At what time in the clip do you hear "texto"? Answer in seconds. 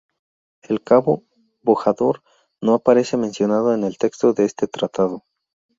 3.99-4.33